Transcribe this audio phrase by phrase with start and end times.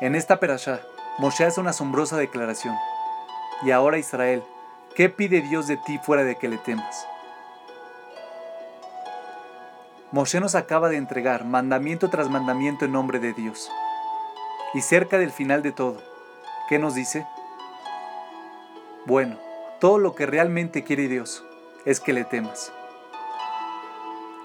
[0.00, 0.80] En esta perashá,
[1.18, 2.74] Moshe hace una asombrosa declaración.
[3.62, 4.42] Y ahora Israel,
[4.94, 7.06] ¿qué pide Dios de ti fuera de que le temas?
[10.10, 13.70] Moshe nos acaba de entregar mandamiento tras mandamiento en nombre de Dios.
[14.72, 15.98] Y cerca del final de todo,
[16.70, 17.26] ¿qué nos dice?
[19.04, 19.36] Bueno,
[19.80, 21.44] todo lo que realmente quiere Dios
[21.84, 22.72] es que le temas.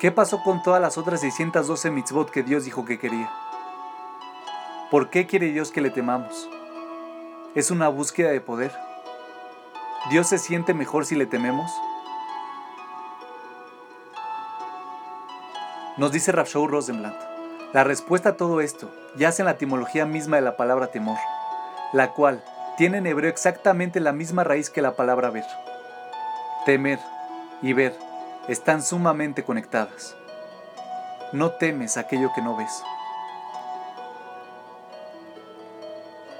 [0.00, 3.30] ¿Qué pasó con todas las otras 612 mitzvot que Dios dijo que quería?
[4.90, 6.48] ¿Por qué quiere Dios que le temamos?
[7.54, 8.72] ¿Es una búsqueda de poder?
[10.10, 11.70] ¿Dios se siente mejor si le tememos?
[15.96, 17.14] Nos dice Rafshou Rosenblatt,
[17.72, 21.18] la respuesta a todo esto yace en la etimología misma de la palabra temor,
[21.92, 22.44] la cual
[22.76, 25.46] tiene en hebreo exactamente la misma raíz que la palabra ver.
[26.66, 26.98] Temer
[27.62, 27.96] y ver
[28.48, 30.14] están sumamente conectadas.
[31.32, 32.82] No temes aquello que no ves.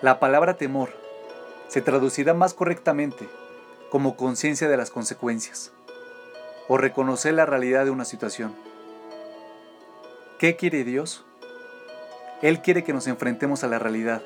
[0.05, 0.91] La palabra temor
[1.69, 3.27] se traducirá más correctamente
[3.89, 5.73] como conciencia de las consecuencias
[6.69, 8.55] o reconocer la realidad de una situación.
[10.39, 11.25] ¿Qué quiere Dios?
[12.43, 14.21] Él quiere que nos enfrentemos a la realidad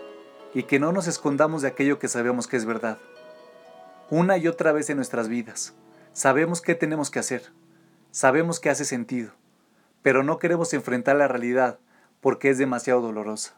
[0.52, 2.98] y que no nos escondamos de aquello que sabemos que es verdad.
[4.10, 5.74] Una y otra vez en nuestras vidas,
[6.12, 7.52] sabemos qué tenemos que hacer,
[8.10, 9.30] sabemos que hace sentido,
[10.02, 11.78] pero no queremos enfrentar la realidad
[12.20, 13.57] porque es demasiado dolorosa.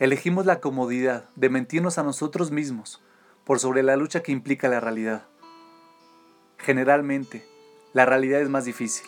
[0.00, 3.02] Elegimos la comodidad de mentirnos a nosotros mismos
[3.44, 5.26] por sobre la lucha que implica la realidad.
[6.56, 7.46] Generalmente,
[7.92, 9.06] la realidad es más difícil.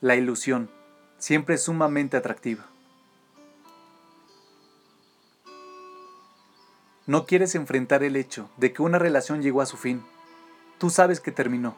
[0.00, 0.68] La ilusión
[1.18, 2.66] siempre es sumamente atractiva.
[7.06, 10.02] No quieres enfrentar el hecho de que una relación llegó a su fin.
[10.78, 11.76] Tú sabes que terminó,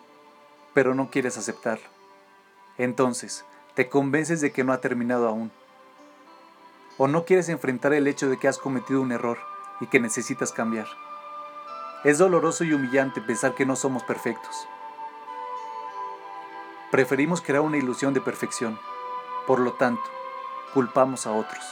[0.72, 1.86] pero no quieres aceptarlo.
[2.78, 5.52] Entonces, te convences de que no ha terminado aún.
[6.98, 9.38] O no quieres enfrentar el hecho de que has cometido un error
[9.80, 10.86] y que necesitas cambiar.
[12.04, 14.68] Es doloroso y humillante pensar que no somos perfectos
[16.90, 18.78] Preferimos crear una ilusión de perfección.
[19.46, 20.02] Por lo tanto,
[20.72, 21.62] culpamos a otros,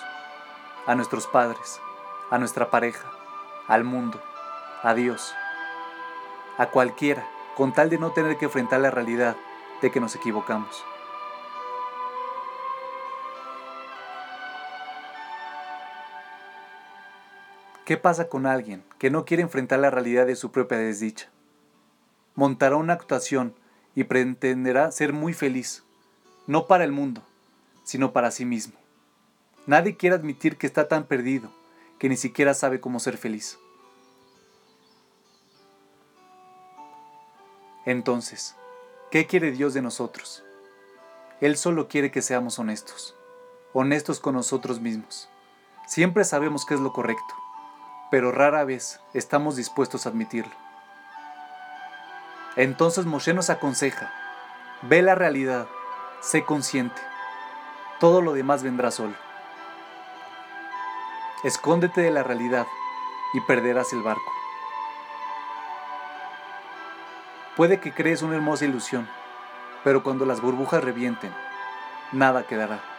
[0.87, 1.81] a nuestros padres,
[2.31, 3.11] a nuestra pareja,
[3.67, 4.21] al mundo,
[4.83, 5.35] a Dios,
[6.59, 7.27] a cualquiera,
[7.57, 9.37] con tal de no tener que enfrentar la realidad
[9.81, 10.85] de que nos equivocamos.
[17.87, 21.31] ¿Qué pasa con alguien que no quiere enfrentar la realidad de su propia desdicha?
[22.35, 23.55] Montará una actuación
[23.95, 25.85] y pretenderá ser muy feliz,
[26.49, 27.23] no para el mundo,
[27.85, 28.75] sino para sí mismo.
[29.67, 31.49] Nadie quiere admitir que está tan perdido
[32.01, 33.57] que ni siquiera sabe cómo ser feliz.
[37.85, 38.57] Entonces,
[39.13, 40.43] ¿qué quiere Dios de nosotros?
[41.41, 43.15] Él solo quiere que seamos honestos,
[43.73, 45.29] honestos con nosotros mismos.
[45.87, 47.46] Siempre sabemos qué es lo correcto,
[48.11, 50.55] pero rara vez estamos dispuestos a admitirlo.
[52.57, 54.13] Entonces Moshe nos aconseja,
[54.83, 55.67] ve la realidad,
[56.21, 57.01] sé consciente,
[58.01, 59.15] todo lo demás vendrá solo.
[61.45, 62.67] Escóndete de la realidad
[63.35, 64.33] y perderás el barco.
[67.57, 69.09] Puede que crees una hermosa ilusión,
[69.85, 71.35] pero cuando las burbujas revienten,
[72.13, 72.96] nada quedará.